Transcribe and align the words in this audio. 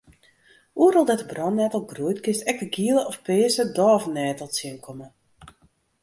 Oeral 0.81 1.05
dêr't 1.07 1.21
de 1.23 1.27
brannettel 1.31 1.83
groeit 1.91 2.19
kinst 2.25 2.47
ek 2.51 2.57
de 2.61 2.67
giele 2.75 3.03
of 3.09 3.17
pearse 3.25 3.63
dôvenettel 3.77 4.49
tsjinkomme. 4.51 5.07